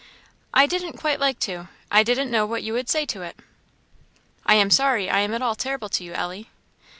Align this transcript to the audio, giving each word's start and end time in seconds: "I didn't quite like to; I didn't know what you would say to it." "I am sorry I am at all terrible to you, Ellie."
"I 0.51 0.65
didn't 0.65 0.97
quite 0.97 1.19
like 1.19 1.37
to; 1.41 1.69
I 1.91 2.01
didn't 2.01 2.31
know 2.31 2.43
what 2.47 2.63
you 2.63 2.73
would 2.73 2.89
say 2.89 3.05
to 3.05 3.21
it." 3.21 3.37
"I 4.47 4.55
am 4.55 4.71
sorry 4.71 5.11
I 5.11 5.19
am 5.19 5.31
at 5.35 5.43
all 5.43 5.53
terrible 5.53 5.89
to 5.89 6.03
you, 6.03 6.13
Ellie." 6.13 6.49